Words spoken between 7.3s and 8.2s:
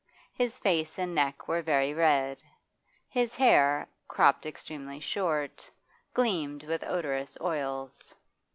oils.